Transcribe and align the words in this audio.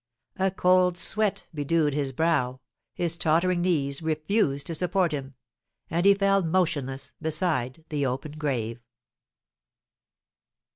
A 0.39 0.49
cold 0.49 0.97
sweat 0.97 1.47
bedewed 1.53 1.93
his 1.93 2.11
brow, 2.11 2.59
his 2.95 3.15
tottering 3.15 3.61
knees 3.61 4.01
refused 4.01 4.65
to 4.65 4.73
support 4.73 5.11
him, 5.11 5.35
and 5.91 6.07
he 6.07 6.15
fell 6.15 6.41
motionless 6.41 7.13
beside 7.21 7.85
the 7.89 8.07
open 8.07 8.31
grave. 8.31 8.79